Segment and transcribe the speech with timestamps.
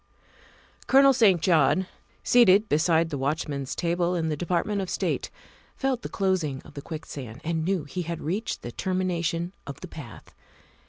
[0.87, 1.39] Colonel St.
[1.43, 1.85] John,
[2.23, 5.29] seated beside the watchman's table in the Department of State,
[5.75, 9.81] felt the closing of the quick sand and knew he had reached the termination of
[9.81, 10.33] the path.